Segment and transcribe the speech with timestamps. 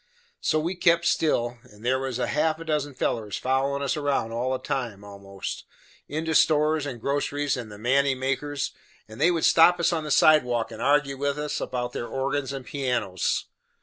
[0.39, 4.51] So we kep' still, and there was half a dozen fellers follerin' us round all
[4.51, 5.65] the time a most,
[6.07, 8.71] into stores and groceries and the manty makers,
[9.07, 12.51] and they would stop us on the sidewalk and argue with us about their organs
[12.51, 13.45] and pianos.